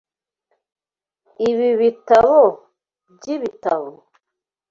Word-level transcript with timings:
Ibi 1.49 1.69
bitabo 1.79 2.39
byibitabo? 3.15 3.89